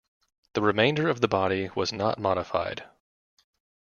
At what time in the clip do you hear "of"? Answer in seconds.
1.09-1.21